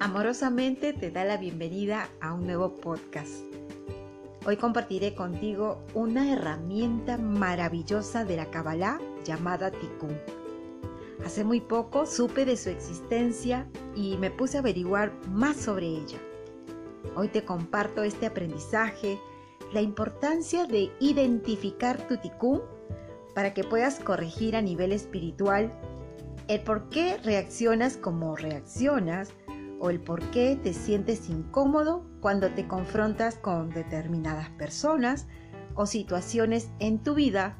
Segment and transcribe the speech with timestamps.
[0.00, 3.44] amorosamente te da la bienvenida a un nuevo podcast.
[4.46, 10.18] Hoy compartiré contigo una herramienta maravillosa de la Kabbalah llamada Tikkun.
[11.22, 16.18] Hace muy poco supe de su existencia y me puse a averiguar más sobre ella.
[17.14, 19.18] Hoy te comparto este aprendizaje,
[19.74, 22.62] la importancia de identificar tu Tikkun
[23.34, 25.70] para que puedas corregir a nivel espiritual
[26.50, 29.32] el por qué reaccionas como reaccionas
[29.80, 35.26] o el por qué te sientes incómodo cuando te confrontas con determinadas personas
[35.74, 37.56] o situaciones en tu vida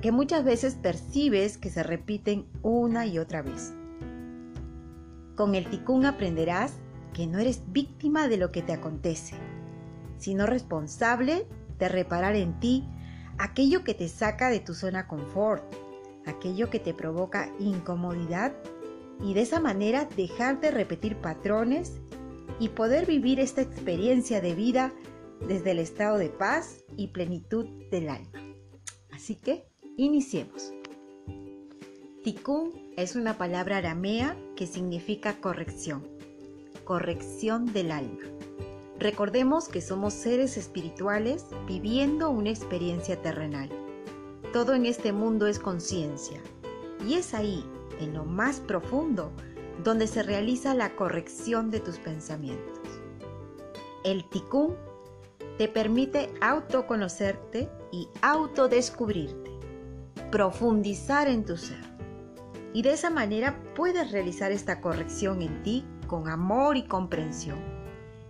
[0.00, 3.74] que muchas veces percibes que se repiten una y otra vez.
[5.34, 6.74] Con el ticún aprenderás
[7.12, 9.34] que no eres víctima de lo que te acontece,
[10.18, 11.48] sino responsable
[11.78, 12.88] de reparar en ti
[13.38, 15.64] aquello que te saca de tu zona confort,
[16.26, 18.52] aquello que te provoca incomodidad
[19.22, 22.00] y de esa manera dejar de repetir patrones
[22.58, 24.92] y poder vivir esta experiencia de vida
[25.46, 28.40] desde el estado de paz y plenitud del alma.
[29.12, 30.72] Así que iniciemos.
[32.22, 36.08] Tikkun es una palabra aramea que significa corrección,
[36.84, 38.20] corrección del alma.
[38.98, 43.68] Recordemos que somos seres espirituales viviendo una experiencia terrenal.
[44.52, 46.40] Todo en este mundo es conciencia
[47.06, 47.64] y es ahí
[48.00, 49.32] en lo más profundo,
[49.82, 52.80] donde se realiza la corrección de tus pensamientos.
[54.04, 54.76] El tikkun
[55.58, 59.50] te permite autoconocerte y autodescubrirte,
[60.30, 61.94] profundizar en tu ser.
[62.72, 67.58] Y de esa manera puedes realizar esta corrección en ti con amor y comprensión,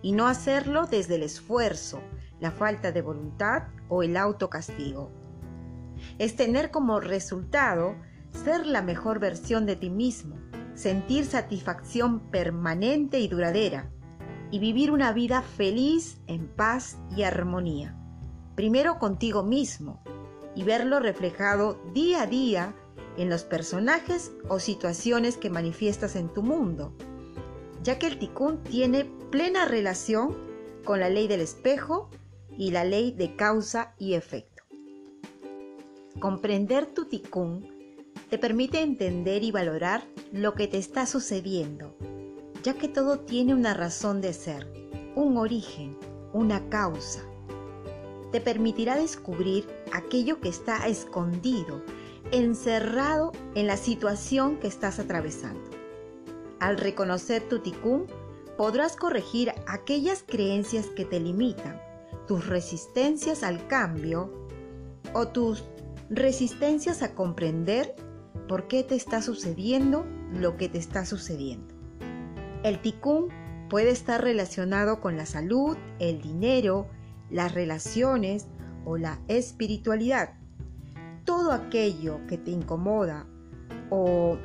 [0.01, 1.99] y no hacerlo desde el esfuerzo,
[2.39, 5.09] la falta de voluntad o el autocastigo.
[6.19, 7.95] Es tener como resultado
[8.35, 10.37] ser la mejor versión de ti mismo,
[10.75, 13.91] sentir satisfacción permanente y duradera
[14.51, 17.97] y vivir una vida feliz, en paz y armonía.
[18.55, 20.03] Primero contigo mismo
[20.55, 22.75] y verlo reflejado día a día
[23.17, 26.93] en los personajes o situaciones que manifiestas en tu mundo,
[27.83, 30.35] ya que el ticún tiene plena relación
[30.83, 32.09] con la ley del espejo
[32.57, 34.63] y la ley de causa y efecto.
[36.19, 37.74] Comprender tu ticún
[38.35, 40.03] te permite entender y valorar
[40.33, 41.95] lo que te está sucediendo,
[42.63, 44.67] ya que todo tiene una razón de ser,
[45.15, 45.97] un origen,
[46.33, 47.21] una causa.
[48.33, 51.81] Te permitirá descubrir aquello que está escondido,
[52.33, 55.69] encerrado en la situación que estás atravesando.
[56.59, 58.05] Al reconocer tu ticún,
[58.57, 61.81] podrás corregir aquellas creencias que te limitan,
[62.27, 64.29] tus resistencias al cambio
[65.13, 65.63] o tus
[66.09, 67.95] resistencias a comprender
[68.47, 71.73] por qué te está sucediendo lo que te está sucediendo.
[72.63, 73.29] El ticún
[73.69, 76.87] puede estar relacionado con la salud, el dinero,
[77.29, 78.47] las relaciones
[78.85, 80.33] o la espiritualidad.
[81.25, 83.25] Todo aquello que te incomoda
[83.89, 84.37] o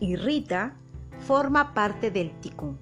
[0.00, 0.76] irrita
[1.20, 2.78] forma parte del ticún.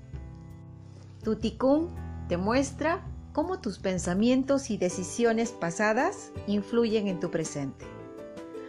[1.23, 1.89] Tu ticún
[2.29, 7.87] te muestra cómo tus pensamientos y decisiones pasadas influyen en tu presente.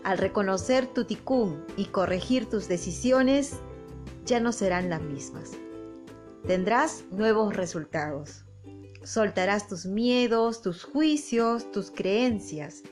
[0.04, 3.54] Al reconocer tu ticún y corregir tus decisiones,
[4.26, 5.52] ya no serán las mismas.
[6.46, 8.44] Tendrás nuevos resultados.
[9.04, 12.84] Soltarás tus miedos, tus juicios, tus creencias,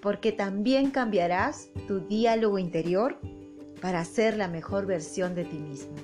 [0.00, 3.18] porque también cambiarás tu diálogo interior
[3.82, 5.94] para ser la mejor versión de ti mismo.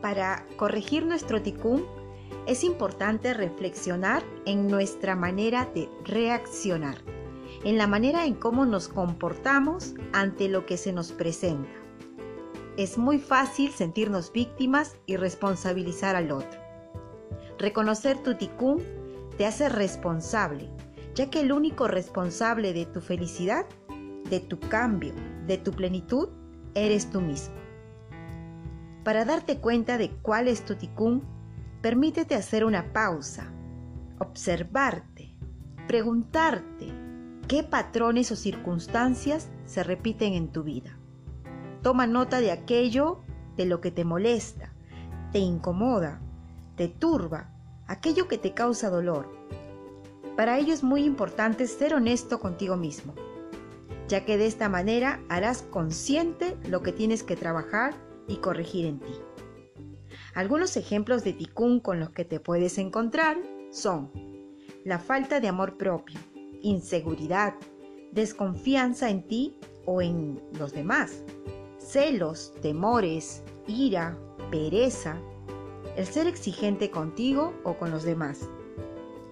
[0.00, 1.84] Para corregir nuestro ticún,
[2.46, 7.19] es importante reflexionar en nuestra manera de reaccionar
[7.64, 11.68] en la manera en cómo nos comportamos ante lo que se nos presenta.
[12.76, 16.58] Es muy fácil sentirnos víctimas y responsabilizar al otro.
[17.58, 18.82] Reconocer tu ticún
[19.36, 20.70] te hace responsable,
[21.14, 23.66] ya que el único responsable de tu felicidad,
[24.30, 25.12] de tu cambio,
[25.46, 26.28] de tu plenitud,
[26.74, 27.56] eres tú mismo.
[29.04, 31.22] Para darte cuenta de cuál es tu ticún,
[31.82, 33.52] permítete hacer una pausa,
[34.18, 35.36] observarte,
[35.86, 36.89] preguntarte
[37.50, 40.96] qué patrones o circunstancias se repiten en tu vida.
[41.82, 43.22] Toma nota de aquello
[43.56, 44.72] de lo que te molesta,
[45.32, 46.20] te incomoda,
[46.76, 47.50] te turba,
[47.88, 49.28] aquello que te causa dolor.
[50.36, 53.16] Para ello es muy importante ser honesto contigo mismo,
[54.06, 57.94] ya que de esta manera harás consciente lo que tienes que trabajar
[58.28, 59.14] y corregir en ti.
[60.36, 63.38] Algunos ejemplos de ticún con los que te puedes encontrar
[63.72, 64.12] son
[64.84, 66.20] la falta de amor propio,
[66.62, 67.54] inseguridad,
[68.12, 71.22] desconfianza en ti o en los demás,
[71.78, 74.18] celos, temores, ira,
[74.50, 75.16] pereza,
[75.96, 78.48] el ser exigente contigo o con los demás,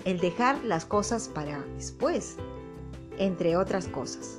[0.05, 2.37] el dejar las cosas para después,
[3.19, 4.39] entre otras cosas.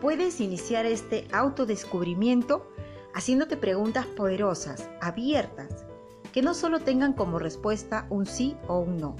[0.00, 2.66] Puedes iniciar este autodescubrimiento
[3.14, 5.84] haciéndote preguntas poderosas, abiertas,
[6.32, 9.16] que no solo tengan como respuesta un sí o un no.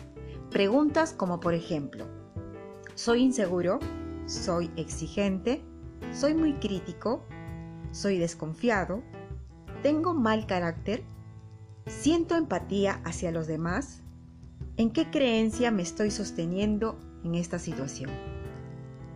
[0.50, 2.06] Preguntas como por ejemplo,
[2.94, 3.78] ¿soy inseguro?
[4.26, 5.62] ¿Soy exigente?
[6.12, 7.24] ¿Soy muy crítico?
[7.90, 9.02] ¿Soy desconfiado?
[9.82, 11.02] ¿Tengo mal carácter?
[11.86, 14.02] ¿Siento empatía hacia los demás?
[14.76, 18.10] ¿En qué creencia me estoy sosteniendo en esta situación?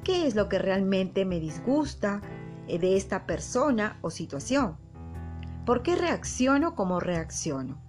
[0.04, 2.22] ¿Qué es lo que realmente me disgusta
[2.66, 4.76] de esta persona o situación?
[5.64, 7.80] ¿Por qué reacciono como reacciono?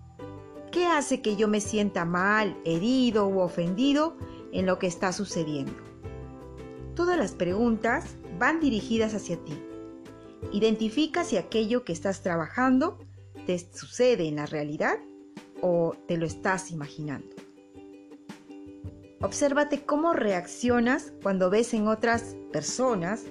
[0.71, 4.17] ¿Qué hace que yo me sienta mal, herido u ofendido
[4.57, 5.73] en lo que está sucediendo?
[6.95, 9.53] Todas las preguntas van dirigidas hacia ti.
[10.51, 12.97] Identifica si aquello que estás trabajando
[13.45, 14.97] te sucede en la realidad
[15.61, 17.35] o te lo estás imaginando.
[19.21, 23.25] Obsérvate cómo reaccionas cuando ves en otras personas,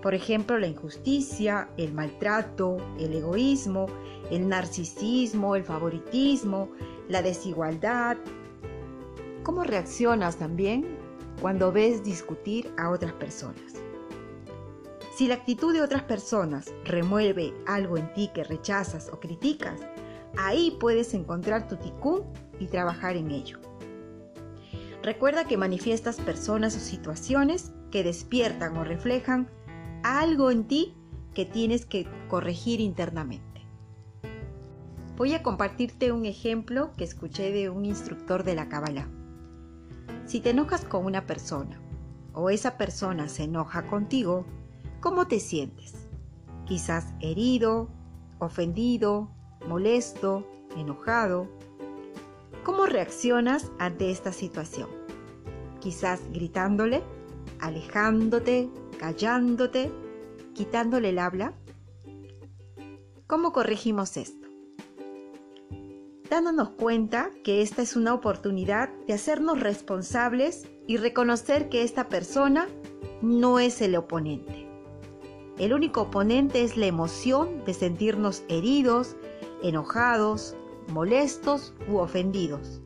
[0.00, 3.86] por ejemplo, la injusticia, el maltrato, el egoísmo,
[4.30, 6.70] el narcisismo, el favoritismo,
[7.08, 8.16] la desigualdad.
[9.42, 10.86] ¿Cómo reaccionas también
[11.40, 13.74] cuando ves discutir a otras personas?
[15.16, 19.80] Si la actitud de otras personas remueve algo en ti que rechazas o criticas,
[20.38, 22.22] ahí puedes encontrar tu ticún
[22.60, 23.58] y trabajar en ello.
[25.02, 29.48] Recuerda que manifiestas personas o situaciones que despiertan o reflejan
[30.04, 30.94] algo en ti
[31.34, 33.66] que tienes que corregir internamente.
[35.16, 39.08] Voy a compartirte un ejemplo que escuché de un instructor de la Kabbalah.
[40.26, 41.80] Si te enojas con una persona
[42.32, 44.46] o esa persona se enoja contigo,
[45.02, 46.06] ¿Cómo te sientes?
[46.64, 47.88] Quizás herido,
[48.38, 49.28] ofendido,
[49.66, 50.46] molesto,
[50.76, 51.48] enojado.
[52.62, 54.88] ¿Cómo reaccionas ante esta situación?
[55.80, 57.02] Quizás gritándole,
[57.58, 59.90] alejándote, callándote,
[60.54, 61.52] quitándole el habla.
[63.26, 64.41] ¿Cómo corregimos esto?
[66.32, 72.68] Dándonos cuenta que esta es una oportunidad de hacernos responsables y reconocer que esta persona
[73.20, 74.66] no es el oponente.
[75.58, 79.14] El único oponente es la emoción de sentirnos heridos,
[79.62, 80.56] enojados,
[80.88, 82.80] molestos u ofendidos.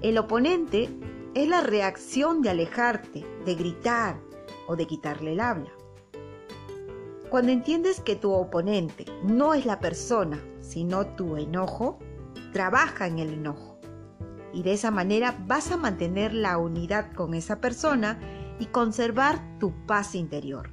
[0.00, 0.88] El oponente
[1.34, 4.20] es la reacción de alejarte, de gritar
[4.68, 5.72] o de quitarle el habla.
[7.28, 11.98] Cuando entiendes que tu oponente no es la persona, sino tu enojo,
[12.52, 13.78] trabaja en el enojo.
[14.52, 18.18] Y de esa manera vas a mantener la unidad con esa persona
[18.58, 20.70] y conservar tu paz interior.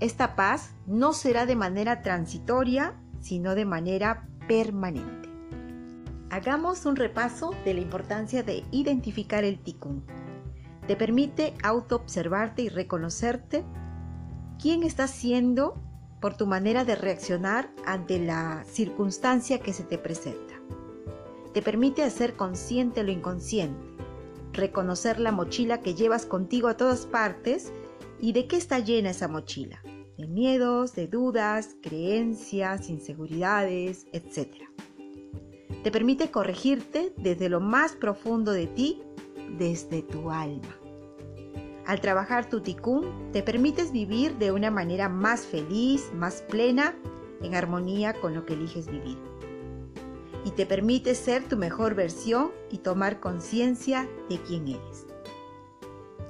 [0.00, 5.30] Esta paz no será de manera transitoria, sino de manera permanente.
[6.30, 10.04] Hagamos un repaso de la importancia de identificar el tikkun.
[10.86, 13.64] Te permite autoobservarte y reconocerte
[14.60, 15.80] quién estás siendo
[16.22, 20.54] por tu manera de reaccionar ante la circunstancia que se te presenta.
[21.52, 23.84] Te permite hacer consciente lo inconsciente,
[24.54, 27.74] reconocer la mochila que llevas contigo a todas partes
[28.18, 29.82] y de qué está llena esa mochila
[30.16, 34.68] de miedos, de dudas, creencias, inseguridades, etc.
[35.82, 39.02] Te permite corregirte desde lo más profundo de ti,
[39.58, 40.78] desde tu alma.
[41.92, 46.96] Al trabajar tu tikkun, te permites vivir de una manera más feliz, más plena,
[47.42, 49.18] en armonía con lo que eliges vivir.
[50.46, 55.06] Y te permite ser tu mejor versión y tomar conciencia de quién eres.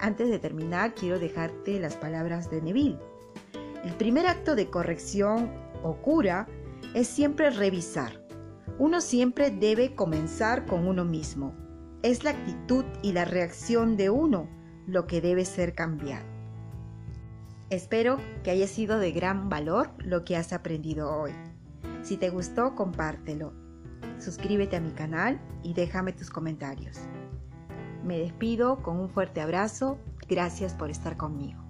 [0.01, 2.99] Antes de terminar, quiero dejarte las palabras de Neville
[3.85, 5.49] el primer acto de corrección
[5.85, 6.49] o cura
[6.93, 8.21] es siempre revisar.
[8.81, 11.55] Uno siempre debe comenzar con uno mismo.
[12.03, 16.27] Es la actitud y la reacción de uno lo que debe ser cambiado.
[17.71, 21.33] Espero que haya sido de gran valor lo que has aprendido hoy.
[22.03, 23.55] Si te gustó, compártelo.
[24.19, 26.99] Suscríbete a mi canal y déjame tus comentarios.
[28.05, 29.99] Me despido con un fuerte abrazo.
[30.29, 31.62] Gracias por estar conmigo.